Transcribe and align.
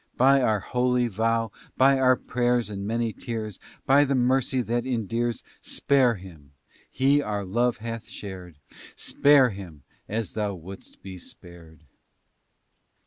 By 0.17 0.41
our 0.41 0.59
holy 0.61 1.07
vow, 1.07 1.51
By 1.77 1.99
our 1.99 2.15
prayers 2.15 2.71
and 2.71 2.87
many 2.87 3.13
tears, 3.13 3.59
By 3.85 4.03
the 4.03 4.15
mercy 4.15 4.63
that 4.63 4.83
endears, 4.87 5.43
Spare 5.61 6.15
him! 6.15 6.53
he 6.89 7.21
our 7.21 7.45
love 7.45 7.77
hath 7.77 8.07
shared! 8.09 8.57
Spare 8.95 9.51
him! 9.51 9.83
as 10.09 10.33
thou 10.33 10.55
wouldst 10.55 11.03
be 11.03 11.19
spared! 11.19 11.83